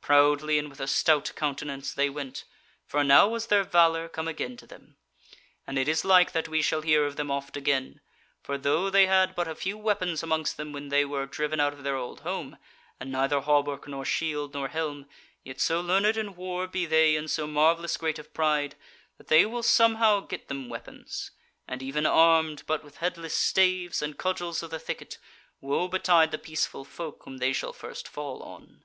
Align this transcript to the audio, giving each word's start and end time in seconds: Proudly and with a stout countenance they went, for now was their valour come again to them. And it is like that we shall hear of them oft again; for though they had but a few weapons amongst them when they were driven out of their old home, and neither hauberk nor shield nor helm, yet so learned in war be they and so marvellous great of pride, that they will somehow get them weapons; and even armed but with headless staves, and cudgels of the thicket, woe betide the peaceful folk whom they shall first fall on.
Proudly 0.00 0.60
and 0.60 0.70
with 0.70 0.78
a 0.78 0.86
stout 0.86 1.32
countenance 1.34 1.92
they 1.92 2.08
went, 2.08 2.44
for 2.86 3.02
now 3.02 3.26
was 3.26 3.48
their 3.48 3.64
valour 3.64 4.08
come 4.08 4.28
again 4.28 4.56
to 4.58 4.64
them. 4.64 4.96
And 5.66 5.76
it 5.76 5.88
is 5.88 6.04
like 6.04 6.30
that 6.30 6.46
we 6.46 6.62
shall 6.62 6.82
hear 6.82 7.04
of 7.04 7.16
them 7.16 7.32
oft 7.32 7.56
again; 7.56 8.00
for 8.44 8.56
though 8.56 8.90
they 8.90 9.06
had 9.08 9.34
but 9.34 9.48
a 9.48 9.56
few 9.56 9.76
weapons 9.76 10.22
amongst 10.22 10.56
them 10.56 10.70
when 10.72 10.88
they 10.88 11.04
were 11.04 11.26
driven 11.26 11.58
out 11.58 11.72
of 11.72 11.82
their 11.82 11.96
old 11.96 12.20
home, 12.20 12.58
and 13.00 13.10
neither 13.10 13.40
hauberk 13.40 13.88
nor 13.88 14.04
shield 14.04 14.54
nor 14.54 14.68
helm, 14.68 15.06
yet 15.42 15.58
so 15.60 15.80
learned 15.80 16.16
in 16.16 16.36
war 16.36 16.68
be 16.68 16.86
they 16.86 17.16
and 17.16 17.28
so 17.28 17.48
marvellous 17.48 17.96
great 17.96 18.20
of 18.20 18.32
pride, 18.32 18.76
that 19.18 19.26
they 19.26 19.44
will 19.44 19.64
somehow 19.64 20.20
get 20.20 20.46
them 20.46 20.68
weapons; 20.68 21.32
and 21.66 21.82
even 21.82 22.06
armed 22.06 22.62
but 22.68 22.84
with 22.84 22.98
headless 22.98 23.34
staves, 23.34 24.00
and 24.00 24.16
cudgels 24.16 24.62
of 24.62 24.70
the 24.70 24.78
thicket, 24.78 25.18
woe 25.60 25.88
betide 25.88 26.30
the 26.30 26.38
peaceful 26.38 26.84
folk 26.84 27.24
whom 27.24 27.38
they 27.38 27.52
shall 27.52 27.72
first 27.72 28.06
fall 28.06 28.44
on. 28.44 28.84